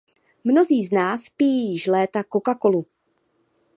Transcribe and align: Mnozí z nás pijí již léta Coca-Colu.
Mnozí 0.43 0.83
z 0.85 0.91
nás 0.91 1.29
pijí 1.29 1.71
již 1.71 1.87
léta 1.87 2.21
Coca-Colu. 2.21 2.85